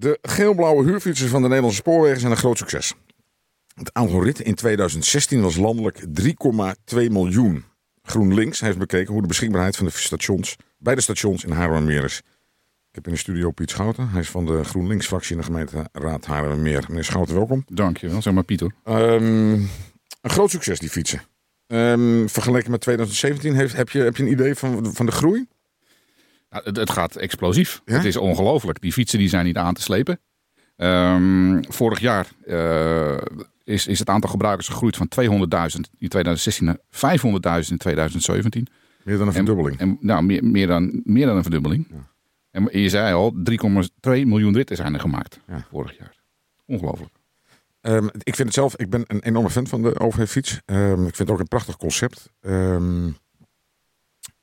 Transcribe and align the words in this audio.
De 0.00 0.18
geel-blauwe 0.22 0.84
huurfietsen 0.84 1.28
van 1.28 1.42
de 1.42 1.46
Nederlandse 1.46 1.80
spoorwegen 1.80 2.20
zijn 2.20 2.32
een 2.32 2.38
groot 2.38 2.58
succes. 2.58 2.94
Het 3.74 3.92
aantal 3.92 4.24
ritten 4.24 4.44
in 4.44 4.54
2016 4.54 5.42
was 5.42 5.56
landelijk 5.56 6.00
3,2 6.00 6.04
miljoen. 6.94 7.64
GroenLinks 8.02 8.60
heeft 8.60 8.78
bekeken 8.78 9.12
hoe 9.12 9.22
de 9.22 9.28
beschikbaarheid 9.28 9.76
van 9.76 9.86
de 9.86 9.92
stations 9.92 10.56
bij 10.78 10.94
de 10.94 11.00
stations 11.00 11.44
in 11.44 11.50
Haarlemmermeer 11.50 12.04
is. 12.04 12.18
Ik 12.88 12.94
heb 12.94 13.06
in 13.06 13.12
de 13.12 13.18
studio 13.18 13.50
Piet 13.50 13.70
Schouten. 13.70 14.08
Hij 14.08 14.20
is 14.20 14.30
van 14.30 14.46
de 14.46 14.64
GroenLinks-fractie 14.64 15.32
in 15.32 15.40
de 15.40 15.46
gemeenteraad 15.46 16.26
Haarlemmermeer. 16.26 16.84
Meneer 16.88 17.04
Schouten, 17.04 17.34
welkom. 17.34 17.64
Dankjewel, 17.66 18.22
zeg 18.22 18.32
maar 18.34 18.44
Pieter. 18.44 18.74
Ehm, 18.84 19.52
een 19.52 20.30
groot 20.30 20.50
succes, 20.50 20.78
die 20.78 20.90
fietsen. 20.90 21.22
Ehm, 21.66 22.26
vergeleken 22.26 22.70
met 22.70 22.80
2017, 22.80 23.54
heeft, 23.54 23.76
heb, 23.76 23.90
je, 23.90 23.98
heb 23.98 24.16
je 24.16 24.22
een 24.22 24.30
idee 24.30 24.54
van, 24.54 24.94
van 24.94 25.06
de 25.06 25.12
groei? 25.12 25.46
Nou, 26.50 26.64
het, 26.64 26.76
het 26.76 26.90
gaat 26.90 27.16
explosief. 27.16 27.80
Ja? 27.84 27.94
Het 27.94 28.04
is 28.04 28.16
ongelooflijk. 28.16 28.80
Die 28.80 28.92
fietsen 28.92 29.18
die 29.18 29.28
zijn 29.28 29.44
niet 29.44 29.56
aan 29.56 29.74
te 29.74 29.82
slepen. 29.82 30.20
Ehm, 30.76 31.62
vorig 31.68 32.00
jaar 32.00 32.28
eh, 32.46 33.16
is, 33.64 33.86
is 33.86 33.98
het 33.98 34.08
aantal 34.08 34.30
gebruikers 34.30 34.68
gegroeid 34.68 34.96
van 34.96 35.08
200.000 35.20 35.28
in 35.98 36.08
2016 36.08 36.66
naar 36.66 36.78
500.000 37.64 37.70
in 37.70 37.76
2017. 37.78 38.66
Meer 39.04 39.18
dan 39.18 39.26
een 39.26 39.32
verdubbeling. 39.32 39.78
En, 39.78 39.98
nou, 40.00 40.22
meer, 40.22 40.44
meer, 40.44 40.66
dan, 40.66 41.00
meer 41.04 41.26
dan 41.26 41.36
een 41.36 41.42
verdubbeling. 41.42 41.86
En 42.50 42.68
je 42.80 42.88
zei 42.88 43.14
al, 43.14 43.34
3,2 43.34 43.42
miljoen 44.02 44.54
ritten 44.54 44.76
zijn 44.76 44.94
er 44.94 45.00
gemaakt 45.00 45.40
Ja. 45.46 45.66
vorig 45.70 45.98
jaar. 45.98 46.14
Ongelooflijk. 46.66 47.12
Ehm, 47.80 48.06
ik 48.06 48.34
vind 48.34 48.38
het 48.48 48.54
zelf, 48.54 48.76
ik 48.76 48.90
ben 48.90 49.04
een 49.06 49.20
enorme 49.20 49.50
fan 49.50 49.66
van 49.66 49.82
de 49.82 49.98
OV-fiets. 50.00 50.60
Ehm, 50.64 50.92
ik 50.92 51.14
vind 51.14 51.18
het 51.18 51.30
ook 51.30 51.38
een 51.38 51.48
prachtig 51.48 51.76
concept. 51.76 52.30
Ehm, 52.40 53.06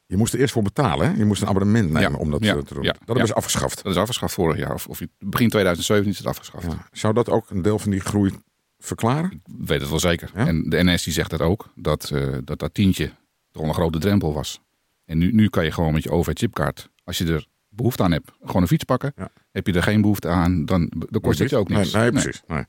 je 0.08 0.18
moest 0.18 0.34
er 0.34 0.40
eerst 0.40 0.54
voor 0.54 0.64
betalen. 0.64 1.08
Hè? 1.12 1.18
Je 1.18 1.26
moest 1.26 1.42
een 1.42 1.48
abonnement 1.48 1.92
nemen 1.92 2.12
Ja, 2.12 2.18
om 2.18 2.32
dat 2.32 2.44
ja, 2.44 2.56
eh, 2.56 2.62
te 2.62 2.74
doen. 2.74 2.84
ja, 2.84 2.92
dat 2.92 3.08
hebben 3.08 3.28
ze 3.28 3.34
afgeschaft. 3.34 3.84
Dat 3.84 3.92
is 3.94 4.00
afgeschaft 4.00 4.34
vorig 4.34 4.58
jaar. 4.58 4.74
Of, 4.74 4.88
of 4.88 5.00
begin 5.20 5.50
2017 5.50 6.12
is 6.12 6.18
het 6.18 6.28
afgeschaft. 6.28 6.68
Zou 6.92 7.14
dat 7.14 7.30
ook 7.30 7.50
een 7.50 7.62
deel 7.62 7.80
van 7.80 7.92
die 7.92 8.00
groei 8.00 8.32
verklaren? 8.80 9.32
Ik 9.32 9.40
weet 9.66 9.80
het 9.82 9.90
wel 9.90 10.00
zeker. 10.00 10.32
En 10.34 10.70
de 10.70 10.84
NS 10.84 11.04
die 11.04 11.14
zegt 11.14 11.30
dat 11.30 11.42
ook. 11.42 11.72
Dat, 11.76 12.10
eh, 12.10 12.38
dat 12.44 12.60
dat 12.60 12.74
tientje 12.74 13.12
toch 13.52 13.64
een 13.64 13.74
grote 13.74 14.00
drempel 14.00 14.34
was. 14.34 14.62
En 15.06 15.18
nu, 15.18 15.32
nu 15.32 15.50
kan 15.50 15.64
je 15.64 15.72
gewoon 15.72 15.94
met 15.94 16.04
je 16.04 16.12
OV-chipkaart, 16.12 16.90
als 17.04 17.18
je 17.18 17.26
er 17.34 17.48
behoefte 17.70 18.04
aan 18.04 18.12
hebt, 18.12 18.32
gewoon 18.44 18.62
een 18.62 18.68
fiets 18.68 18.84
pakken. 18.84 19.14
Heb 19.52 19.68
je 19.68 19.74
er 19.74 19.84
geen 19.84 20.02
behoefte 20.02 20.28
aan, 20.28 20.66
dan, 20.66 20.92
dan 21.10 21.22
kost 21.22 21.40
het 21.40 21.50
je 21.50 21.58
ook 21.58 21.70
niks. 21.70 21.92
Nee, 21.92 22.02
nee, 22.02 22.12
precies. 22.12 22.42
Nee. 22.48 22.64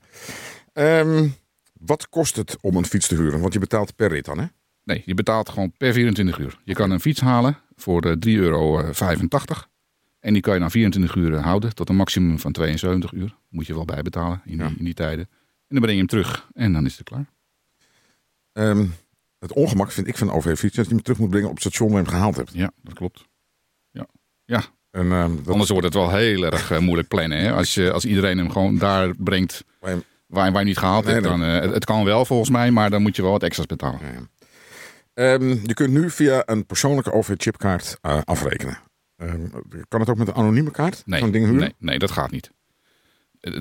Ehm, 0.73 1.27
wat 1.73 2.09
kost 2.09 2.35
het 2.35 2.57
om 2.61 2.75
een 2.75 2.85
fiets 2.85 3.07
te 3.07 3.15
huren? 3.15 3.39
Want 3.39 3.53
je 3.53 3.59
betaalt 3.59 3.95
per 3.95 4.09
rit 4.09 4.25
dan, 4.25 4.39
hè? 4.39 4.45
Nee, 4.83 5.01
je 5.05 5.13
betaalt 5.13 5.49
gewoon 5.49 5.71
per 5.77 5.93
24 5.93 6.37
uur. 6.37 6.57
Je 6.63 6.73
kan 6.73 6.91
een 6.91 6.99
fiets 6.99 7.21
halen 7.21 7.57
voor 7.75 8.01
eh, 8.05 8.11
3,85 8.11 8.19
euro. 8.41 8.81
En 10.19 10.33
die 10.33 10.41
kan 10.41 10.53
je 10.53 10.59
na 10.59 10.69
24 10.69 11.15
uur 11.15 11.35
houden 11.37 11.75
tot 11.75 11.89
een 11.89 11.95
maximum 11.95 12.39
van 12.39 12.51
72 12.51 13.11
uur. 13.11 13.35
Moet 13.49 13.67
je 13.67 13.73
wel 13.73 13.85
bijbetalen 13.85 14.41
in, 14.45 14.57
Ja. 14.57 14.67
die, 14.67 14.77
in 14.77 14.83
die 14.85 14.93
tijden. 14.93 15.27
En 15.67 15.75
dan 15.75 15.79
breng 15.79 15.91
je 15.91 15.97
hem 15.97 16.07
terug 16.07 16.47
en 16.53 16.73
dan 16.73 16.85
is 16.85 16.97
het 16.97 17.07
klaar. 17.07 17.25
Ehm, 18.53 18.85
het 19.39 19.53
ongemak 19.53 19.91
vind 19.91 20.07
ik 20.07 20.17
van 20.17 20.31
OV-fiets 20.31 20.75
dat 20.75 20.85
je 20.87 20.93
hem 20.93 21.01
terug 21.03 21.19
moet 21.19 21.29
brengen 21.29 21.47
op 21.49 21.53
het 21.53 21.63
station 21.63 21.89
waar 21.91 21.97
je 21.97 22.03
hem 22.05 22.13
gehaald 22.13 22.35
hebt. 22.35 22.51
Ja, 22.53 22.71
dat 22.81 22.93
klopt. 22.93 23.25
Ja, 23.91 24.05
ja 24.45 24.63
En, 24.91 25.11
ehm, 25.11 25.35
dat, 25.35 25.47
Anders 25.47 25.69
wordt 25.69 25.85
het 25.85 25.93
wel 25.93 26.11
heel 26.15 26.45
erg 26.45 26.71
eh, 26.71 26.79
moeilijk 26.79 27.07
plannen. 27.07 27.37
Hè? 27.39 27.53
Als, 27.53 27.73
je, 27.73 27.91
als 27.91 28.05
iedereen 28.05 28.37
hem 28.37 28.49
gewoon 28.51 28.77
daar 28.77 29.15
brengt 29.15 29.63
waar 29.79 29.95
je- 29.95 30.03
waar, 30.27 30.51
waar 30.51 30.61
je 30.61 30.67
niet 30.67 30.77
gehaald 30.77 31.03
Nee, 31.05 31.13
hebt. 31.13 31.25
Dan, 31.25 31.43
eh, 31.43 31.59
het, 31.59 31.73
het 31.73 31.85
kan 31.85 32.03
wel 32.03 32.25
volgens 32.25 32.49
mij, 32.49 32.71
maar 32.71 32.89
dan 32.89 33.01
moet 33.01 33.15
je 33.15 33.21
wel 33.21 33.31
wat 33.31 33.43
extra's 33.43 33.65
betalen. 33.65 33.99
Ehm, 35.19 35.49
je 35.63 35.73
kunt 35.73 35.91
nu 35.93 36.09
via 36.09 36.43
een 36.45 36.65
persoonlijke 36.65 37.11
OV-chipkaart 37.11 37.97
eh, 38.01 38.19
afrekenen. 38.23 38.77
Ehm, 39.17 39.47
kan 39.87 39.99
het 39.99 40.09
ook 40.09 40.17
met 40.17 40.27
een 40.27 40.33
anonieme 40.33 40.71
kaart? 40.71 41.01
Nee, 41.05 41.19
Zo'n 41.19 41.31
ding 41.31 41.45
huren? 41.45 41.59
nee, 41.61 41.75
nee, 41.79 41.99
dat 41.99 42.11
gaat 42.11 42.31
niet. 42.31 42.51
Eh, 43.39 43.53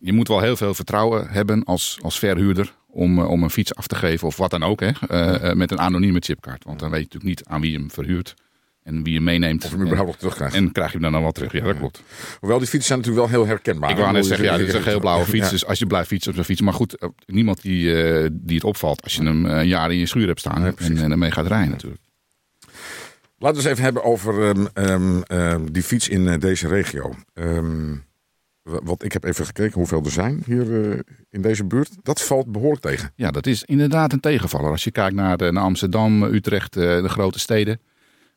Je 0.00 0.12
moet 0.12 0.28
wel 0.28 0.40
heel 0.40 0.56
veel 0.56 0.74
vertrouwen 0.74 1.28
hebben 1.28 1.64
als, 1.64 1.98
als 2.02 2.18
verhuurder 2.18 2.74
om, 2.86 3.18
eh, 3.18 3.30
om 3.30 3.42
een 3.42 3.50
fiets 3.50 3.74
af 3.74 3.86
te 3.86 3.94
geven 3.94 4.26
of 4.26 4.36
wat 4.36 4.50
dan 4.50 4.62
ook. 4.62 4.80
Hè? 4.80 4.90
eh, 5.08 5.50
eh, 5.50 5.56
met 5.56 5.70
een 5.70 5.78
anonieme 5.80 6.20
chipkaart. 6.20 6.64
Want 6.64 6.78
dan 6.78 6.90
weet 6.90 6.98
je 6.98 7.04
natuurlijk 7.04 7.38
niet 7.40 7.48
aan 7.48 7.60
wie 7.60 7.70
je 7.72 7.78
hem 7.78 7.90
verhuurt 7.90 8.34
en 8.86 9.02
wie 9.02 9.12
je 9.12 9.20
meeneemt. 9.20 9.64
Of 9.64 9.70
je 9.70 9.76
hem 9.76 9.84
überhaupt 9.84 10.10
nog 10.10 10.18
terugkrijgt. 10.18 10.54
en, 10.54 10.72
krijg 10.72 10.86
je 10.86 10.92
hem 10.92 11.02
dan, 11.02 11.12
dan 11.12 11.22
wel 11.22 11.32
terug. 11.32 11.52
Ja, 11.52 11.60
dat 11.64 11.78
klopt. 11.78 12.02
Hoewel 12.40 12.58
die 12.58 12.66
fietsen 12.68 12.86
zijn 12.86 12.98
natuurlijk 12.98 13.26
wel 13.26 13.36
heel 13.36 13.46
herkenbaar. 13.46 13.90
Ik 13.90 13.96
wou 13.96 14.12
net 14.12 14.26
zeggen, 14.26 14.44
ja, 14.44 14.56
dit 14.56 14.68
is 14.68 14.74
een 14.74 14.82
heel 14.82 15.00
blauwe 15.00 15.24
fiets. 15.24 15.44
Ja. 15.44 15.50
Dus 15.50 15.66
als 15.66 15.78
je 15.78 15.86
blijft 15.86 16.08
fietsen 16.08 16.30
op 16.30 16.36
zo'n 16.36 16.44
fiets. 16.44 16.60
Maar 16.60 16.72
goed, 16.72 16.96
eh, 16.96 17.08
niemand 17.26 17.62
die, 17.62 18.02
eh, 18.02 18.28
die 18.32 18.54
het 18.54 18.64
opvalt 18.64 19.02
als 19.02 19.14
je 19.14 19.22
hem 19.22 19.46
eh, 19.46 19.56
een 19.56 19.66
jaar 19.66 19.92
in 19.92 19.98
je 19.98 20.06
schuur 20.06 20.26
hebt 20.26 20.40
staan. 20.40 20.64
En, 20.64 20.98
en 20.98 21.10
ermee 21.10 21.30
gaat 21.30 21.46
rijden 21.46 21.70
natuurlijk. 21.70 22.02
Laten 23.38 23.62
we 23.62 23.62
eens 23.62 23.72
even 23.72 23.84
hebben 23.84 24.04
over 24.04 24.48
ehm, 24.48 24.66
ehm, 24.72 25.22
ehm, 25.22 25.64
die 25.72 25.82
fiets 25.82 26.08
in 26.08 26.38
deze 26.38 26.68
regio. 26.68 27.14
Wa- 28.62 28.80
wat 28.82 29.02
ik 29.04 29.12
heb 29.12 29.24
even 29.24 29.46
gekeken 29.46 29.74
hoeveel 29.74 30.04
er 30.04 30.10
zijn 30.10 30.42
hier 30.46 31.02
in 31.30 31.42
deze 31.42 31.64
buurt. 31.64 31.90
Dat 32.02 32.22
valt 32.22 32.52
behoorlijk 32.52 32.82
tegen. 32.82 33.12
Ja, 33.14 33.30
dat 33.30 33.46
is 33.46 33.64
inderdaad 33.64 34.12
een 34.12 34.20
tegenvaller. 34.20 34.70
Als 34.70 34.84
je 34.84 34.90
kijkt 34.90 35.14
naar, 35.14 35.36
de, 35.36 35.52
naar 35.52 35.62
Amsterdam, 35.62 36.22
Utrecht, 36.22 36.72
de 36.72 37.08
grote 37.08 37.38
steden. 37.38 37.80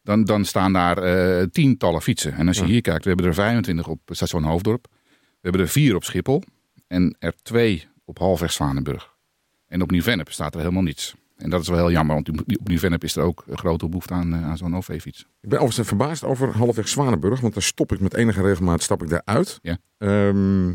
Dan, 0.02 0.24
dan 0.24 0.46
staan 0.46 0.74
daar 0.74 0.98
eh, 0.98 1.46
tientallen 1.46 2.02
fietsen. 2.02 2.34
En 2.34 2.48
als 2.48 2.58
je 2.58 2.64
Ja. 2.64 2.70
hier 2.70 2.82
kijkt, 2.82 3.04
we 3.04 3.08
hebben 3.10 3.28
er 3.28 3.34
25 3.34 3.88
op 3.88 4.00
station 4.06 4.44
Hoofddorp. 4.44 4.88
We 5.12 5.38
hebben 5.42 5.62
er 5.62 5.68
vier 5.68 5.96
op 5.96 6.04
Schiphol. 6.04 6.44
En 6.88 7.16
er 7.20 7.34
twee 7.42 7.88
op 8.06 8.18
halfweg 8.18 8.52
Zwanenburg. 8.52 9.16
En 9.68 9.82
op 9.82 9.92
Nieuw-Vennep 9.92 10.32
staat 10.32 10.54
er 10.54 10.60
helemaal 10.60 10.84
niets. 10.84 11.16
En 11.38 11.50
dat 11.50 11.62
is 11.62 11.68
wel 11.68 11.78
heel 11.78 11.92
jammer, 11.92 12.16
want 12.16 12.30
op 12.60 12.68
Nieuw-Vennep 12.68 13.04
is 13.04 13.16
er 13.16 13.24
ook 13.24 13.44
een 13.48 13.58
grote 13.58 13.88
behoefte 13.88 14.14
aan, 14.14 14.34
eh, 14.34 14.44
aan 14.46 14.58
zo'n 14.58 14.76
OV-fiets. 14.76 15.20
Ik 15.42 15.50
ben 15.50 15.60
overigens 15.60 15.88
verbaasd 15.88 16.24
over 16.24 16.58
halfweg 16.58 16.88
Zwanenburg. 16.88 17.40
Want 17.40 17.54
daar 17.54 17.64
stop 17.64 17.92
ik 17.92 18.00
met 18.00 18.14
enige 18.14 18.42
regelmaat 18.42 18.82
stap 18.84 19.04
ik 19.04 19.10
daar 19.10 19.22
uit. 19.26 19.60
Ja. 19.62 19.78
Ehm, 19.98 20.74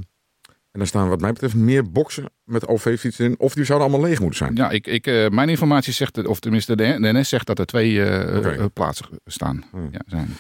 en 0.75 0.81
daar 0.81 0.89
staan 0.89 1.09
wat 1.09 1.21
mij 1.21 1.33
betreft 1.33 1.55
meer 1.55 1.91
boxen 1.91 2.25
met 2.45 2.67
OV-fietsen 2.67 3.25
in. 3.25 3.39
Of 3.39 3.55
die 3.55 3.65
zouden 3.65 3.89
allemaal 3.89 4.09
leeg 4.09 4.21
moeten 4.21 4.39
zijn. 4.39 4.57
Ja, 4.57 4.71
ik, 4.71 4.87
ik, 4.87 5.07
eh, 5.07 5.29
mijn 5.29 5.49
informatie 5.49 5.93
zegt, 5.93 6.27
of 6.27 6.41
tenminste 6.41 6.77
de 6.77 6.97
NS 6.99 7.29
zegt 7.29 7.47
dat 7.47 7.59
er 7.59 7.67
twee 7.67 8.03
eh, 8.03 8.55
eh, 8.55 8.65
plaatsen 8.73 9.07
staan. 9.25 9.65
Hmm. 9.71 9.89
Ja, 9.93 10.01
zijn. 10.07 10.37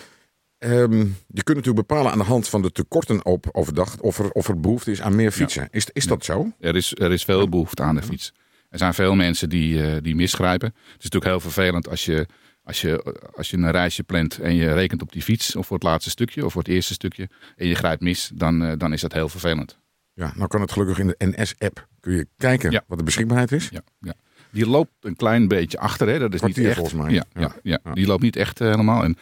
Ehm, 0.58 0.98
je 1.26 1.42
kunt 1.42 1.56
natuurlijk 1.56 1.86
bepalen 1.86 2.12
aan 2.12 2.18
de 2.18 2.24
hand 2.24 2.48
van 2.48 2.62
de 2.62 2.72
tekorten 2.72 3.24
op 3.24 3.48
overdag 3.52 4.00
of 4.00 4.18
er, 4.18 4.30
of 4.30 4.48
er 4.48 4.60
behoefte 4.60 4.90
is 4.90 5.02
aan 5.02 5.14
meer 5.14 5.30
fietsen. 5.30 5.68
Is, 5.70 5.86
is 5.92 6.06
dat 6.06 6.24
zo? 6.24 6.52
Er 6.60 6.76
is, 6.76 6.94
er 6.94 7.12
is 7.12 7.24
veel 7.24 7.48
behoefte 7.48 7.82
aan 7.82 7.94
de 7.94 8.02
fiets. 8.02 8.32
Er 8.68 8.78
zijn 8.78 8.94
veel 8.94 9.14
mensen 9.14 9.48
die, 9.48 10.00
die 10.00 10.14
misgrijpen. 10.14 10.68
Het 10.68 10.86
is 10.86 11.10
natuurlijk 11.10 11.30
heel 11.30 11.40
vervelend 11.40 11.88
als 11.88 12.04
je, 12.04 12.26
als, 12.64 12.80
je, 12.80 13.20
als 13.36 13.50
je 13.50 13.56
een 13.56 13.70
reisje 13.70 14.02
plant 14.02 14.38
en 14.38 14.54
je 14.54 14.72
rekent 14.72 15.02
op 15.02 15.12
die 15.12 15.22
fiets, 15.22 15.56
of 15.56 15.66
voor 15.66 15.76
het 15.76 15.86
laatste 15.86 16.10
stukje, 16.10 16.44
of 16.44 16.52
voor 16.52 16.62
het 16.62 16.70
eerste 16.70 16.92
stukje, 16.92 17.28
en 17.56 17.66
je 17.66 17.74
grijpt 17.74 18.02
mis, 18.02 18.30
dan, 18.34 18.78
dan 18.78 18.92
is 18.92 19.00
dat 19.00 19.12
heel 19.12 19.28
vervelend. 19.28 19.82
Ja, 20.14 20.32
nou 20.36 20.48
kan 20.48 20.60
het 20.60 20.72
gelukkig 20.72 20.98
in 20.98 21.06
de 21.06 21.14
NS-app. 21.18 21.86
Kun 22.00 22.12
je 22.12 22.26
kijken 22.36 22.70
Ja. 22.70 22.84
wat 22.86 22.98
de 22.98 23.04
beschikbaarheid 23.04 23.52
is. 23.52 23.68
Ja, 23.72 23.80
ja. 24.00 24.14
Die 24.50 24.66
loopt 24.66 24.90
een 25.00 25.16
klein 25.16 25.48
beetje 25.48 25.78
achter, 25.78 26.08
hè? 26.08 26.18
dat 26.18 26.34
is 26.34 26.40
niet 26.40 26.58
echt. 26.58 26.74
volgens 26.74 26.96
mij. 27.02 27.12
Ja, 27.12 27.54
Ja. 27.62 27.80
die 27.92 28.06
loopt 28.06 28.22
niet 28.22 28.36
echt 28.36 28.60
eh, 28.60 28.70
helemaal. 28.70 29.02
En, 29.04 29.16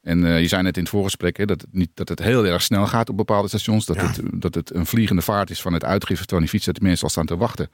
en 0.00 0.24
eh, 0.24 0.40
je 0.40 0.46
zei 0.48 0.62
net 0.62 0.76
in 0.76 0.82
het 0.82 0.90
voorgesprek 0.92 1.36
hè, 1.36 1.44
dat, 1.44 1.60
het 1.60 1.72
niet, 1.72 1.90
dat 1.94 2.08
het 2.08 2.18
heel 2.18 2.46
erg 2.46 2.62
snel 2.62 2.86
gaat 2.86 3.08
op 3.08 3.16
bepaalde 3.16 3.48
stations. 3.48 3.86
Dat, 3.86 3.96
het, 4.00 4.20
dat 4.32 4.54
het 4.54 4.74
een 4.74 4.86
vliegende 4.86 5.22
vaart 5.22 5.50
is 5.50 5.60
van 5.62 5.72
het 5.72 5.84
uitgifte 5.84 6.24
van 6.28 6.38
die 6.38 6.48
fiets, 6.48 6.64
dat 6.64 6.74
de 6.74 6.82
mensen 6.82 7.04
al 7.04 7.10
staan 7.10 7.26
te 7.26 7.36
wachten 7.36 7.68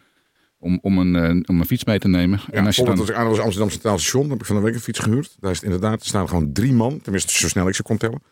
om, 0.58 0.78
om, 0.82 0.98
een, 0.98 1.16
eh, 1.16 1.40
om 1.46 1.60
een 1.60 1.66
fiets 1.66 1.84
mee 1.84 1.98
te 1.98 2.08
nemen. 2.08 2.40
Ja, 2.46 2.52
en 2.52 2.66
als 2.66 2.76
je 2.76 2.84
dan, 2.84 2.98
als 2.98 3.08
ik 3.08 3.14
aan 3.14 3.28
was 3.28 3.38
Amsterdam 3.38 3.70
Centraal 3.70 3.98
Station, 3.98 4.30
heb 4.30 4.40
ik 4.40 4.46
van 4.46 4.56
de 4.56 4.62
week 4.62 4.74
een 4.74 4.80
fiets 4.80 4.98
gehuurd. 4.98 5.36
Daar 5.40 5.50
is 5.50 5.56
het 5.56 5.64
inderdaad, 5.66 6.00
er 6.00 6.06
staan 6.06 6.28
gewoon 6.28 6.52
drie 6.52 6.72
man, 6.72 7.00
tenminste 7.00 7.32
zo 7.38 7.48
snel 7.48 7.68
ik 7.68 7.74
ze 7.74 7.82
kon 7.82 7.96
tellen, 7.96 8.22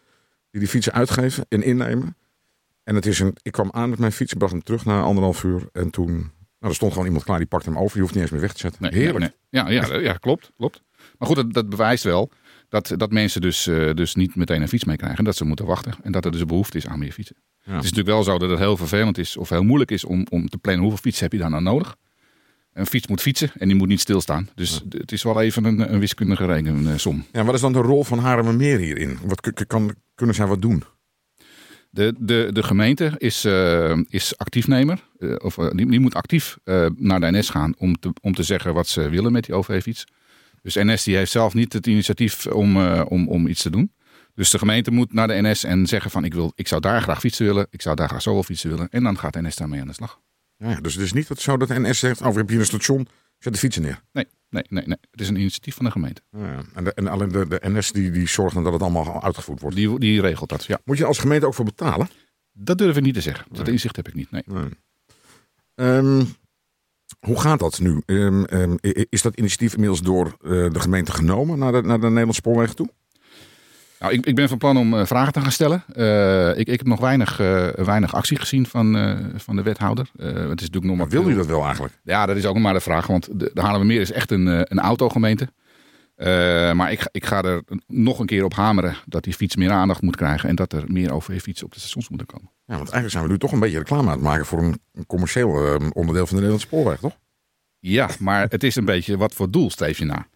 die 0.50 0.60
die 0.60 0.68
fietsen 0.70 0.92
uitgeven 0.92 1.44
en 1.48 1.62
innemen. 1.62 2.16
En 2.90 2.96
het 2.96 3.06
is 3.06 3.18
een, 3.18 3.36
ik 3.42 3.52
kwam 3.52 3.68
aan 3.72 3.90
met 3.90 3.98
mijn 3.98 4.12
fiets, 4.12 4.34
bracht 4.34 4.52
hem 4.52 4.62
terug 4.62 4.84
na 4.84 5.00
anderhalf 5.02 5.44
uur 5.44 5.68
en 5.72 5.90
toen, 5.90 6.12
nou 6.12 6.30
er 6.58 6.74
stond 6.74 6.92
gewoon 6.92 7.06
iemand 7.06 7.24
klaar, 7.24 7.38
die 7.38 7.46
pakte 7.46 7.70
hem 7.70 7.78
over, 7.78 7.96
je 7.96 8.02
hoeft 8.02 8.14
niet 8.14 8.22
eens 8.22 8.32
meer 8.32 8.40
weg 8.40 8.52
te 8.52 8.58
zetten. 8.58 8.82
Nee, 8.82 8.92
Heerlijk. 8.92 9.18
nee, 9.18 9.30
nee. 9.50 9.62
Ja, 9.64 9.70
ja, 9.70 10.00
ja, 10.00 10.12
klopt, 10.12 10.50
klopt. 10.56 10.82
Maar 11.18 11.28
goed, 11.28 11.36
dat, 11.36 11.52
dat 11.52 11.68
bewijst 11.68 12.04
wel 12.04 12.30
dat, 12.68 12.92
dat 12.96 13.10
mensen 13.10 13.40
dus, 13.40 13.66
eh, 13.66 13.94
dus 13.94 14.14
niet 14.14 14.34
meteen 14.34 14.62
een 14.62 14.68
fiets 14.68 14.84
meekrijgen. 14.84 15.24
Dat 15.24 15.36
ze 15.36 15.44
moeten 15.44 15.66
wachten. 15.66 15.92
En 16.02 16.12
dat 16.12 16.24
er 16.24 16.30
dus 16.30 16.40
een 16.40 16.46
behoefte 16.46 16.76
is 16.76 16.86
aan 16.86 16.98
meer 16.98 17.12
fietsen. 17.12 17.36
Ja. 17.38 17.72
Het 17.74 17.84
is 17.84 17.90
natuurlijk 17.90 18.16
wel 18.16 18.22
zo 18.22 18.38
dat 18.38 18.50
het 18.50 18.58
heel 18.58 18.76
vervelend 18.76 19.18
is 19.18 19.36
of 19.36 19.48
heel 19.48 19.62
moeilijk 19.62 19.90
is 19.90 20.04
om, 20.04 20.26
om 20.30 20.48
te 20.48 20.58
plannen 20.58 20.82
hoeveel 20.82 21.02
fietsen 21.02 21.22
heb 21.22 21.32
je 21.32 21.38
daar 21.38 21.50
nou 21.50 21.62
nodig. 21.62 21.96
Een 22.72 22.86
fiets 22.86 23.06
moet 23.06 23.20
fietsen 23.20 23.50
en 23.58 23.68
die 23.68 23.76
moet 23.76 23.88
niet 23.88 24.00
stilstaan. 24.00 24.48
Dus 24.54 24.82
het 24.88 25.12
is 25.12 25.22
wel 25.22 25.40
even 25.40 25.64
een, 25.64 25.92
een 25.92 25.98
wiskundige 25.98 26.46
rekensom. 26.46 27.24
Ja, 27.32 27.44
wat 27.44 27.54
is 27.54 27.60
dan 27.60 27.72
de 27.72 27.80
rol 27.80 28.04
van 28.04 28.18
Haarlemmermeer 28.18 28.78
hierin? 28.78 29.18
Wat 29.24 29.66
kan, 29.66 29.94
kunnen 30.14 30.34
zij 30.34 30.46
wat 30.46 30.62
doen? 30.62 30.84
De, 31.92 32.14
de, 32.18 32.48
de 32.52 32.62
gemeente 32.62 33.12
is, 33.16 33.44
eh, 33.44 33.98
is 34.08 34.38
actiefnemer. 34.38 35.08
Eh, 35.18 35.34
of, 35.38 35.58
eh, 35.58 35.70
die, 35.70 36.00
moet 36.00 36.14
actief 36.14 36.58
naar 36.96 37.20
de 37.20 37.30
NS 37.30 37.50
gaan 37.50 37.74
om 37.78 37.98
te, 37.98 38.12
om 38.20 38.34
te 38.34 38.42
zeggen 38.42 38.74
wat 38.74 38.88
ze 38.88 39.08
willen 39.08 39.32
met 39.32 39.44
die 39.44 39.54
OV-fiets. 39.54 40.04
Dus 40.62 40.74
NS 40.74 41.04
die 41.04 41.16
heeft 41.16 41.30
zelf 41.30 41.54
niet 41.54 41.72
het 41.72 41.86
initiatief 41.86 42.46
om, 42.46 42.76
om, 43.02 43.28
om 43.28 43.46
iets 43.46 43.62
te 43.62 43.70
doen. 43.70 43.92
Dus 44.34 44.50
de 44.50 44.58
gemeente 44.58 44.90
moet 44.90 45.12
naar 45.12 45.28
de 45.28 45.40
NS 45.42 45.64
en 45.64 45.86
zeggen 45.86 46.10
van 46.10 46.24
ik, 46.24 46.34
wil, 46.34 46.52
ik 46.54 46.68
zou 46.68 46.80
daar 46.80 47.02
graag 47.02 47.20
fietsen 47.20 47.46
willen. 47.46 47.66
Ik 47.70 47.82
zou 47.82 47.96
daar 47.96 48.08
graag 48.08 48.22
zoveel 48.22 48.42
fietsen 48.42 48.70
willen. 48.70 48.88
En 48.90 49.02
dan 49.02 49.18
gaat 49.18 49.40
NS 49.40 49.56
daarmee 49.56 49.80
aan 49.80 49.86
de 49.86 49.92
slag. 49.92 50.20
Ja, 50.68 50.80
dus 50.80 50.94
het 50.94 51.02
is 51.02 51.12
niet 51.12 51.28
dat 51.28 51.40
zo 51.40 51.56
dat 51.56 51.68
de 51.68 51.80
NS 51.80 51.98
zegt, 51.98 52.20
oh 52.20 52.26
we 52.26 52.32
hebben 52.32 52.50
hier 52.50 52.60
een 52.60 52.66
station, 52.66 53.08
zet 53.38 53.52
de 53.52 53.58
fietsen 53.58 53.82
neer. 53.82 54.02
Nee, 54.12 54.26
nee, 54.48 54.64
nee, 54.68 54.86
nee. 54.86 54.96
Het 55.10 55.20
is 55.20 55.28
een 55.28 55.36
initiatief 55.36 55.74
van 55.74 55.84
de 55.84 55.90
gemeente. 55.90 56.22
Ja, 56.30 56.62
en, 56.74 56.84
de, 56.84 56.94
en 56.94 57.06
alleen 57.06 57.28
de, 57.28 57.48
de 57.48 57.60
NS 57.62 57.92
die, 57.92 58.10
die 58.10 58.28
zorgt 58.28 58.54
dat 58.54 58.72
het 58.72 58.82
allemaal 58.82 59.22
uitgevoerd 59.22 59.60
wordt. 59.60 59.76
Die, 59.76 59.98
die 59.98 60.20
regelt 60.20 60.48
dat, 60.48 60.64
ja. 60.64 60.80
Moet 60.84 60.98
je 60.98 61.04
als 61.04 61.18
gemeente 61.18 61.46
ook 61.46 61.54
voor 61.54 61.64
betalen? 61.64 62.08
Dat 62.52 62.78
durf 62.78 62.96
ik 62.96 63.02
niet 63.02 63.14
te 63.14 63.20
zeggen. 63.20 63.46
Dat 63.50 63.68
inzicht 63.68 63.96
heb 63.96 64.08
ik 64.08 64.14
niet. 64.14 64.30
Nee. 64.30 64.42
Nee. 64.46 64.68
Ehm, 65.74 66.24
hoe 67.20 67.40
gaat 67.40 67.58
dat 67.58 67.80
nu? 67.80 68.02
Ehm, 68.06 68.44
ehm, 68.44 68.76
is 69.08 69.22
dat 69.22 69.36
initiatief 69.36 69.72
inmiddels 69.72 70.02
door 70.02 70.26
eh, 70.26 70.50
de 70.72 70.80
gemeente 70.80 71.12
genomen 71.12 71.58
naar 71.58 71.72
de, 71.72 71.82
naar 71.82 72.00
de 72.00 72.06
Nederlandse 72.06 72.40
spoorwegen 72.40 72.76
toe? 72.76 72.90
Nou, 74.00 74.12
ik, 74.12 74.26
ik 74.26 74.34
ben 74.34 74.48
van 74.48 74.58
plan 74.58 74.76
om 74.76 74.94
eh, 74.98 75.06
vragen 75.06 75.32
te 75.32 75.40
gaan 75.40 75.52
stellen. 75.52 75.84
Eh, 75.94 76.48
ik, 76.58 76.68
ik 76.68 76.78
heb 76.78 76.86
nog 76.86 77.00
weinig, 77.00 77.40
eh, 77.40 77.68
weinig 77.68 78.14
actie 78.14 78.38
gezien 78.38 78.66
van, 78.66 79.18
van 79.36 79.56
de 79.56 79.62
wethouder. 79.62 80.10
Het 80.16 80.34
is 80.36 80.46
natuurlijk 80.46 80.84
nog 80.84 80.96
maar 80.96 81.08
Wil 81.08 81.28
u 81.30 81.34
dat 81.34 81.46
wel 81.46 81.64
eigenlijk? 81.64 81.98
Ja, 82.04 82.26
dat 82.26 82.36
is 82.36 82.46
ook 82.46 82.54
nog 82.54 82.62
maar 82.62 82.72
de 82.72 82.80
vraag. 82.80 83.06
Want 83.06 83.28
de, 83.40 83.50
de 83.54 83.60
Haarlemmermeer 83.60 84.00
is 84.00 84.12
echt 84.12 84.30
een, 84.30 84.46
een 84.46 84.78
autogemeente. 84.80 85.48
Maar 86.74 86.92
ik, 86.92 87.00
ga- 87.00 87.08
ik 87.12 87.26
ga 87.26 87.42
er 87.42 87.62
nog 87.86 88.18
een 88.18 88.26
keer 88.26 88.44
op 88.44 88.54
hameren 88.54 88.96
dat 89.06 89.24
die 89.24 89.32
fiets 89.34 89.56
meer 89.56 89.70
aandacht 89.70 90.02
moet 90.02 90.16
krijgen. 90.16 90.48
En 90.48 90.54
dat 90.54 90.72
er 90.72 90.84
meer 90.86 91.12
OV-fietsen 91.12 91.66
op 91.66 91.72
de 91.72 91.80
stations 91.80 92.08
moeten 92.08 92.26
komen. 92.26 92.50
Ja, 92.64 92.76
want 92.76 92.90
eigenlijk 92.90 93.10
zijn 93.12 93.24
we 93.24 93.30
nu 93.30 93.38
toch 93.38 93.52
een 93.52 93.60
beetje 93.60 93.78
reclame 93.78 94.06
aan 94.06 94.12
het 94.12 94.20
maken 94.20 94.46
voor 94.46 94.62
een, 94.62 94.80
een 94.92 95.06
commercieel 95.06 95.66
ehm, 95.66 95.88
onderdeel 95.92 96.26
van 96.26 96.36
de 96.36 96.42
Nederlandse 96.42 96.66
spoorweg, 96.66 96.98
toch? 97.00 97.16
Ja, 97.78 98.08
maar 98.18 98.46
het 98.48 98.62
is 98.62 98.76
een 98.76 98.84
beetje 98.84 99.16
wat 99.16 99.34
voor 99.34 99.50
doel 99.50 99.70
streef 99.70 99.98
je 99.98 100.04
na? 100.04 100.26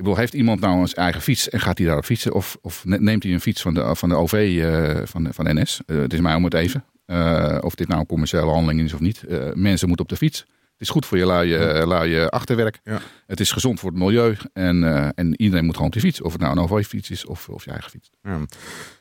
Ik 0.00 0.06
bedoel, 0.06 0.20
heeft 0.20 0.34
iemand 0.34 0.60
nou 0.60 0.80
een 0.80 0.92
eigen 0.92 1.22
fiets 1.22 1.48
en 1.48 1.60
gaat 1.60 1.78
hij 1.78 1.86
daarop 1.86 2.04
fietsen? 2.04 2.32
Of, 2.32 2.58
of 2.60 2.84
ne- 2.84 2.98
neemt 2.98 3.22
hij 3.22 3.32
een 3.32 3.40
fiets 3.40 3.62
van 3.62 3.74
de, 3.74 3.94
van 3.94 4.08
de 4.08 4.14
OV 4.14 4.32
eh, 4.32 5.06
van, 5.06 5.24
de, 5.24 5.32
van 5.32 5.60
NS? 5.60 5.80
Eh, 5.86 5.96
het 5.96 6.12
is 6.12 6.20
mij 6.20 6.34
om 6.34 6.44
het 6.44 6.54
even. 6.54 6.84
Eh, 7.06 7.58
of 7.60 7.74
dit 7.74 7.88
nou 7.88 8.00
een 8.00 8.06
commerciële 8.06 8.50
handeling 8.50 8.80
is 8.80 8.92
of 8.92 9.00
niet. 9.00 9.24
Mensen 9.54 9.88
moeten 9.88 10.04
op 10.04 10.10
de 10.10 10.16
fiets. 10.16 10.38
Het 10.38 10.80
is 10.80 10.88
goed 10.88 11.06
voor 11.06 11.18
je 11.18 11.26
luie, 11.26 11.86
luie 11.86 12.26
achterwerk. 12.26 12.80
Ja. 12.84 13.00
Het 13.26 13.40
is 13.40 13.52
gezond 13.52 13.80
voor 13.80 13.90
het 13.90 13.98
milieu. 13.98 14.36
En, 14.52 14.84
en 15.14 15.42
iedereen 15.42 15.64
moet 15.64 15.74
gewoon 15.74 15.88
op 15.88 15.94
de 15.94 16.00
fiets. 16.00 16.22
Of 16.22 16.32
het 16.32 16.40
nou 16.40 16.56
een 16.56 16.62
OV-fiets 16.62 17.10
is 17.10 17.26
of, 17.26 17.48
of 17.48 17.64
je 17.64 17.70
eigen 17.70 17.90
fiets. 17.90 18.10
Ja. 18.22 18.38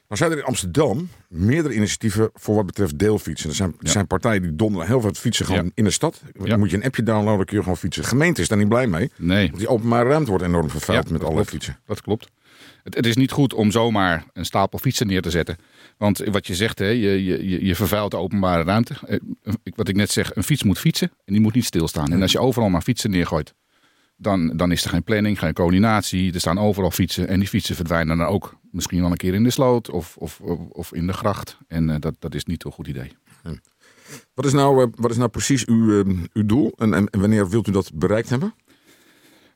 Nou 0.10 0.22
zijn 0.22 0.32
er 0.32 0.38
in 0.38 0.44
Amsterdam 0.44 1.10
meerdere 1.28 1.74
initiatieven 1.74 2.30
voor 2.34 2.56
wat 2.56 2.66
betreft 2.66 3.00
deelfietsen. 3.00 3.50
Er 3.50 3.56
zijn, 3.56 3.76
er 3.80 3.90
zijn 3.90 4.08
partijen 4.08 4.42
die 4.42 4.56
donderen 4.56 4.88
heel 4.88 5.02
veel 5.02 5.14
fietsen 5.14 5.46
gewoon 5.46 5.64
Ja. 5.66 5.72
in 5.76 5.84
de 5.84 5.90
stad. 5.92 6.22
Dan 6.34 6.48
Ja. 6.48 6.58
moet 6.58 6.70
je 6.70 6.76
een 6.78 6.84
appje 6.84 7.04
downloaden, 7.04 7.38
dan 7.38 7.46
kun 7.46 7.56
je 7.58 7.62
gewoon 7.64 7.78
fietsen. 7.78 8.02
De 8.04 8.08
gemeente 8.10 8.42
is 8.42 8.48
daar 8.48 8.58
niet 8.58 8.70
blij 8.70 8.88
mee. 8.88 9.12
Nee, 9.16 9.46
Want 9.48 9.58
die 9.60 9.68
openbare 9.68 10.10
ruimte 10.10 10.30
wordt 10.30 10.46
enorm 10.46 10.70
vervuild 10.70 11.06
Ja, 11.08 11.12
met 11.14 11.24
alle 11.24 11.34
klopt. 11.34 11.50
fietsen. 11.50 11.78
dat 11.86 12.02
klopt. 12.02 12.30
Het, 12.84 12.96
het 12.96 13.06
is 13.06 13.16
niet 13.16 13.32
goed 13.32 13.54
om 13.54 13.72
zomaar 13.72 14.26
een 14.34 14.46
stapel 14.46 14.80
fietsen 14.80 15.08
neer 15.08 15.22
te 15.22 15.30
zetten. 15.30 15.58
Want 15.98 16.18
wat 16.18 16.48
je 16.48 16.56
zegt, 16.56 16.80
hè, 16.80 16.86
je, 16.88 17.24
je, 17.26 17.66
je- 17.66 17.76
vervuilt 17.76 18.12
de 18.12 18.18
openbare 18.18 18.64
ruimte. 18.64 18.94
Eh, 19.08 19.20
Wat 19.76 19.88
ik 19.88 19.96
net 19.96 20.12
zeg, 20.12 20.36
een 20.36 20.44
fiets 20.44 20.64
moet 20.64 20.80
fietsen 20.80 21.12
en 21.26 21.34
die 21.34 21.42
moet 21.42 21.54
niet 21.54 21.66
stilstaan. 21.66 22.12
En 22.12 22.22
als 22.22 22.32
je 22.32 22.40
overal 22.40 22.70
maar 22.70 22.82
fietsen 22.82 23.10
neergooit, 23.10 23.54
dan, 24.19 24.57
dan 24.57 24.71
is 24.71 24.83
er 24.83 24.89
geen 24.89 25.04
planning, 25.04 25.39
geen 25.39 25.54
coördinatie. 25.54 26.33
Er 26.33 26.39
staan 26.39 26.60
overal 26.60 26.92
fietsen 26.92 27.27
en 27.27 27.39
die 27.39 27.48
fietsen 27.48 27.75
verdwijnen 27.75 28.18
dan 28.18 28.27
ook 28.27 28.60
misschien 28.71 29.01
wel 29.01 29.12
een 29.12 29.18
keer 29.18 29.33
in 29.33 29.44
de 29.44 29.50
sloot 29.50 29.89
of, 29.89 30.18
of, 30.18 30.39
of, 30.69 30.94
in 30.94 31.07
de 31.07 31.13
gracht. 31.13 31.57
En 31.68 31.89
eh, 31.89 31.95
dat, 32.00 32.16
dat 32.19 32.36
is 32.36 32.45
niet 32.45 32.66
een 32.66 32.71
goed 32.71 32.88
idee. 32.88 33.12
Wat 34.33 34.45
is 34.45 34.54
nou, 34.54 34.83
eh, 34.83 34.88
wat 34.95 35.12
is 35.12 35.18
nou 35.18 35.30
precies 35.30 35.66
uw, 35.66 36.04
eh, 36.04 36.18
uw 36.33 36.45
doel? 36.45 36.74
En, 36.77 36.94
en, 36.94 37.07
en 37.07 37.19
wanneer 37.19 37.50
wilt 37.50 37.68
u 37.68 37.71
dat 37.71 37.92
bereikt 37.94 38.30
hebben? 38.30 38.54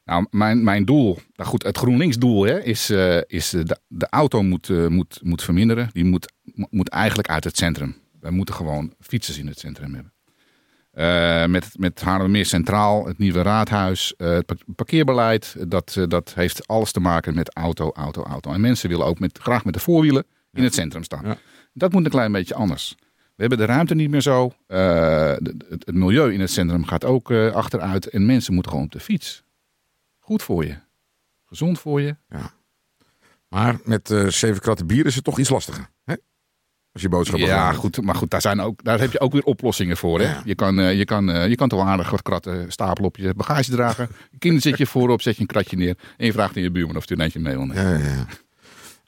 Nou, 0.05 0.25
mijn, 0.29 0.63
mijn 0.63 0.85
doel, 0.85 1.19
nou 1.35 1.49
goed, 1.49 1.63
het 1.63 1.77
GroenLinks-doel 1.77 2.43
hè, 2.43 2.63
is, 2.63 2.89
eh, 2.89 3.21
is 3.27 3.49
de, 3.49 3.79
de 3.87 4.07
auto 4.09 4.43
moet, 4.43 4.89
moet, 4.89 5.19
moet 5.23 5.43
verminderen. 5.43 5.89
Die 5.93 6.05
moet, 6.05 6.33
moet 6.69 6.89
eigenlijk 6.89 7.29
uit 7.29 7.43
het 7.43 7.57
centrum. 7.57 7.95
Wij 8.19 8.31
moeten 8.31 8.55
gewoon 8.55 8.93
fietsers 8.99 9.37
in 9.37 9.47
het 9.47 9.59
centrum 9.59 9.93
hebben. 9.93 10.12
Eh, 10.93 11.45
met, 11.45 11.69
met 11.77 12.03
Centraal, 12.41 13.05
het 13.07 13.17
nieuwe 13.17 13.41
raadhuis, 13.41 14.15
eh, 14.15 14.29
het 14.29 14.45
pa- 14.45 14.55
parkeerbeleid. 14.75 15.55
Dat, 15.67 15.95
eh, 15.97 16.03
dat 16.07 16.33
heeft 16.33 16.67
alles 16.67 16.91
te 16.91 16.99
maken 16.99 17.35
met 17.35 17.55
auto, 17.55 17.91
auto, 17.91 18.23
auto. 18.23 18.51
En 18.53 18.61
mensen 18.61 18.89
willen 18.89 19.05
ook 19.05 19.19
met, 19.19 19.37
graag 19.37 19.65
met 19.65 19.73
de 19.73 19.79
voorwielen 19.79 20.25
in 20.51 20.63
het 20.63 20.73
centrum 20.73 21.03
staan. 21.03 21.25
Ja. 21.25 21.37
Dat 21.73 21.91
moet 21.91 22.05
een 22.05 22.11
klein 22.11 22.31
beetje 22.31 22.55
anders. 22.55 22.95
We 23.07 23.41
hebben 23.41 23.57
de 23.57 23.65
ruimte 23.65 23.95
niet 23.95 24.09
meer 24.09 24.21
zo. 24.21 24.53
De- 24.67 25.55
het, 25.69 25.85
het 25.85 25.95
milieu 25.95 26.33
in 26.33 26.39
het 26.39 26.51
centrum 26.51 26.85
gaat 26.85 27.05
ook 27.05 27.31
achteruit. 27.31 28.09
En 28.09 28.25
mensen 28.25 28.53
moeten 28.53 28.71
gewoon 28.71 28.85
op 28.87 28.91
de 28.93 28.99
fiets. 28.99 29.43
Goed 30.19 30.43
voor 30.43 30.65
je. 30.65 30.75
Gezond 31.45 31.79
voor 31.79 32.01
je. 32.01 32.15
Maar 33.47 33.79
met 33.83 34.07
zeven 34.27 34.61
kratten 34.61 34.87
bier 34.87 35.05
is 35.05 35.15
het 35.15 35.23
toch 35.23 35.39
iets 35.39 35.49
lastiger. 35.49 35.89
Hè? 36.03 36.13
Als 36.93 37.01
je 37.01 37.09
boodschappen 37.09 37.47
Ja, 37.47 37.69
gaat 37.69 37.75
goed. 37.75 38.01
Maar 38.01 38.15
goed, 38.15 38.29
daar, 38.29 38.41
zijn 38.41 38.59
ook, 38.59 38.83
daar 38.83 38.99
heb 38.99 39.11
je 39.11 39.19
ook 39.19 39.31
weer 39.31 39.43
oplossingen 39.43 39.97
voor. 39.97 40.19
Hè? 40.19 40.25
Ja. 40.25 40.41
Je, 40.45 40.55
kan, 40.55 40.79
eh, 40.79 40.97
je, 40.97 41.05
kan, 41.05 41.31
eh, 41.31 41.47
je 41.47 41.55
kan 41.55 41.69
toch 41.69 41.79
wel 41.79 41.87
aardig 41.87 42.09
wat 42.09 42.21
kratten 42.21 42.71
stapelen 42.71 43.09
op 43.09 43.17
je 43.17 43.33
bagage 43.33 43.71
dragen. 43.71 44.09
Je 44.31 44.37
kind 44.37 44.61
zet 44.61 44.77
je 44.77 44.85
voorop, 44.85 45.21
zet 45.21 45.35
je 45.35 45.41
een 45.41 45.47
kratje 45.47 45.77
neer. 45.77 45.97
En 46.17 46.25
je 46.25 46.31
vraagt 46.31 46.55
aan 46.55 46.61
je 46.61 46.71
buurman 46.71 46.95
of 46.95 47.07
hij 47.07 47.17
een 47.17 47.23
eentje 47.23 47.39
mee 47.39 47.55
wil 47.55 47.65
nemen. 47.65 47.99
Ja, 47.99 48.05
ja. 48.05 48.25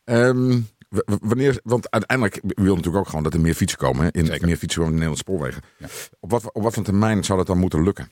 Ehm, 0.04 0.60
wanneer, 1.06 1.60
want 1.64 1.92
uiteindelijk 1.92 2.40
wil 2.42 2.66
je 2.66 2.70
natuurlijk 2.70 2.96
ook 2.96 3.08
gewoon 3.08 3.24
dat 3.24 3.34
er 3.34 3.40
meer 3.40 3.54
fietsen 3.54 3.78
komen. 3.78 4.04
Hè? 4.04 4.10
In, 4.12 4.26
Zeker. 4.26 4.46
meer 4.46 4.58
fietsen 4.58 4.82
in 4.82 4.88
de 4.88 4.94
Nederlandse 4.94 5.24
spoorwegen. 5.24 5.62
Ja. 5.78 5.88
Op, 6.20 6.32
wat, 6.32 6.54
op 6.54 6.64
wat 6.64 6.74
voor 6.74 6.84
termijn 6.84 7.24
zou 7.24 7.38
dat 7.38 7.48
dan 7.48 7.58
moeten 7.58 7.84
lukken? 7.84 8.10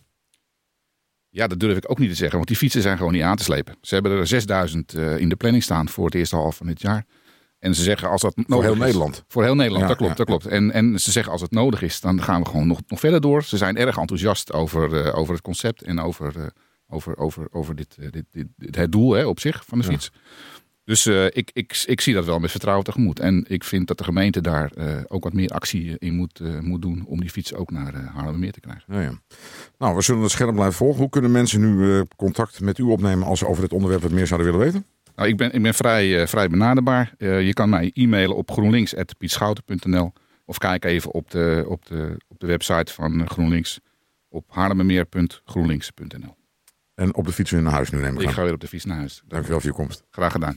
Ja, 1.30 1.48
dat 1.48 1.60
durf 1.60 1.78
ik 1.78 1.92
ook 1.92 2.00
niet 2.00 2.10
te 2.10 2.16
zeggen, 2.16 2.36
want 2.36 2.48
die 2.48 2.58
fietsen 2.58 2.82
zijn 2.82 2.98
gewoon 2.98 3.14
niet 3.14 3.22
aan 3.22 3.36
te 3.36 3.44
slepen. 3.44 3.76
Ze 3.82 3.94
hebben 3.94 4.12
er 4.12 4.28
6000 4.28 4.94
eh, 4.94 5.18
in 5.18 5.30
de 5.30 5.36
planning 5.36 5.64
staan 5.64 5.90
voor 5.90 6.06
het 6.06 6.16
eerste 6.16 6.36
half 6.36 6.56
van 6.56 6.68
dit 6.68 6.82
jaar. 6.82 7.06
En 7.64 7.76
ze 7.76 7.84
zeggen 7.84 8.10
als 8.10 8.22
dat 8.22 8.36
nodig 8.36 8.54
Voor 8.56 8.64
heel 8.64 8.74
is- 8.74 8.80
Nederland. 8.80 9.24
Voor 9.28 9.44
heel 9.44 9.56
Nederland, 9.56 9.82
Ja, 9.82 9.88
dat 9.88 9.98
klopt. 9.98 10.12
ja, 10.12 10.18
dat 10.18 10.28
klopt. 10.28 10.46
En, 10.46 10.72
en 10.72 11.00
ze 11.00 11.12
zeggen 11.12 11.32
als 11.32 11.42
het 11.42 11.52
nodig 11.52 11.82
is, 11.82 12.00
dan 12.02 12.22
gaan 12.22 12.42
we 12.44 12.50
gewoon 12.50 12.68
nog, 12.68 12.80
nog 12.88 13.00
verder 13.00 13.22
door. 13.22 13.44
Ze 13.44 13.58
zijn 13.58 13.78
erg 13.78 13.98
enthousiast 13.98 14.54
over, 14.54 15.06
eh, 15.06 15.18
over 15.18 15.34
het 15.34 15.44
concept 15.44 15.82
en 15.82 16.00
over, 16.00 16.38
eh, 16.40 16.46
over, 16.88 17.18
over, 17.18 17.48
over 17.52 17.76
dit, 17.76 17.96
eh, 18.00 18.12
dit, 18.12 18.26
dit, 18.32 18.48
dit- 18.58 18.76
het 18.76 18.92
doel 18.92 19.12
hè, 19.14 19.26
op 19.26 19.40
zich 19.40 19.64
van 19.66 19.78
de 19.78 19.84
fiets. 19.84 20.12
Dus 20.86 21.06
ik, 21.08 21.50
ik, 21.54 21.84
ik 21.86 22.02
zie 22.02 22.14
dat 22.14 22.26
wel 22.26 22.40
met 22.40 22.52
vertrouwen 22.52 22.86
tegemoet. 22.86 23.20
En 23.20 23.46
ik 23.48 23.64
vind 23.64 23.88
dat 23.88 23.98
de 23.98 24.04
gemeente 24.04 24.42
daar 24.42 24.72
ook 25.08 25.24
wat 25.24 25.34
meer 25.34 25.50
actie 25.50 25.96
in 26.00 26.14
moet, 26.16 26.40
moet 26.62 26.82
doen 26.82 27.04
om 27.08 27.20
die 27.20 27.30
fiets 27.30 27.54
ook 27.54 27.72
naar 27.72 27.94
Haarlemmermeer 27.96 28.52
te 28.52 28.60
krijgen. 28.60 28.94
Ja, 28.94 29.02
ja. 29.02 29.20
Nou, 29.78 29.96
we 29.96 30.02
zullen 30.02 30.22
het 30.22 30.32
scherp 30.32 30.54
blijven 30.54 30.76
volgen. 30.76 31.00
Hoe 31.00 31.10
kunnen 31.10 31.32
mensen 31.32 31.60
nu 31.78 32.04
contact 32.16 32.60
met 32.62 32.78
u 32.78 32.84
opnemen 32.84 33.28
als 33.28 33.40
ze 33.40 33.48
over 33.48 33.62
dit 33.62 33.74
onderwerp 33.74 34.02
wat 34.02 34.12
meer 34.12 34.28
zouden 34.28 34.52
willen 34.52 34.66
weten? 34.66 34.86
Nou, 35.16 35.30
ik 35.30 35.38
ben, 35.38 35.54
ik 35.54 35.62
ben 35.62 35.74
vrij, 35.74 36.22
eh, 36.22 36.28
vrij 36.28 36.50
benaderbaar. 36.50 37.14
Eh, 37.18 37.46
je 37.46 37.54
kan 37.54 37.70
mij 37.70 37.92
e-mailen 37.94 38.36
op 38.36 38.52
groenlinks.pietschouten.nl 38.52 40.14
of 40.46 40.58
kijk 40.58 40.86
even 40.86 41.12
op 41.12 41.32
de, 41.32 41.66
op 41.68 41.86
de, 41.86 42.18
op 42.28 42.40
de 42.40 42.48
website 42.48 42.94
van 42.94 43.30
GroenLinks 43.30 43.80
op 44.30 44.46
haarlemmermeer.groenlinks.nl. 44.52 46.36
En 46.96 47.16
op 47.16 47.26
de 47.26 47.32
fiets 47.32 47.52
weer 47.52 47.62
naar 47.62 47.72
huis 47.74 47.90
nu 47.90 47.98
nemen 48.00 48.14
we 48.16 48.20
Ik 48.20 48.26
gaan. 48.26 48.36
ga 48.36 48.44
weer 48.44 48.54
op 48.54 48.60
de 48.60 48.68
fiets 48.68 48.86
naar 48.86 48.98
huis. 48.98 49.22
Dankjewel 49.28 49.60
voor 49.60 49.70
je 49.70 49.76
komst. 49.76 50.04
Graag 50.12 50.32
gedaan. 50.32 50.52